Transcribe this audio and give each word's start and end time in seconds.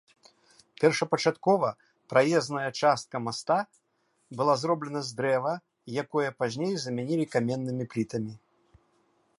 Першапачаткова 0.83 1.67
праезная 2.13 2.69
частка 2.81 3.15
моста 3.27 3.59
была 4.39 4.53
зроблена 4.63 5.01
з 5.11 5.19
дрэва, 5.21 5.53
якое 6.05 6.27
пазней 6.43 6.73
замянілі 6.85 7.25
каменнымі 7.37 7.85
плітамі. 7.95 8.33